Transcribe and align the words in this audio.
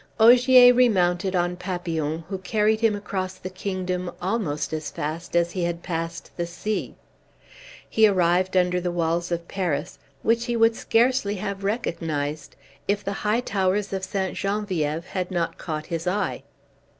Ogier 0.19 0.73
remounted 0.73 1.35
on 1.35 1.57
Papillon, 1.57 2.23
who 2.27 2.39
carried 2.39 2.79
him 2.79 2.95
across 2.95 3.35
the 3.35 3.51
kingdom 3.51 4.09
almost 4.19 4.73
as 4.73 4.89
fast 4.89 5.35
as 5.35 5.51
he 5.51 5.63
had 5.63 5.83
passed 5.83 6.31
the 6.37 6.47
sea. 6.47 6.95
He 7.87 8.07
arrived 8.07 8.57
under 8.57 8.81
the 8.81 8.91
walls 8.91 9.31
of 9.31 9.47
Paris, 9.47 9.99
which 10.23 10.45
he 10.45 10.57
would 10.57 10.75
scarcely 10.75 11.35
have 11.35 11.63
recognized 11.63 12.55
if 12.87 13.03
the 13.03 13.13
high 13.21 13.41
towers 13.41 13.93
of 13.93 14.03
St. 14.03 14.35
Genevieve 14.35 15.05
had 15.05 15.29
not 15.29 15.59
caught 15.59 15.85
his 15.85 16.07
eye. 16.07 16.41